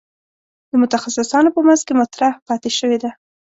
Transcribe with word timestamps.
د 0.69 0.71
متخصصانو 0.81 1.49
په 1.55 1.61
منځ 1.67 1.81
کې 1.87 1.93
مطرح 2.01 2.31
پاتې 2.47 2.69
شوې 2.77 2.97
ده. 3.03 3.11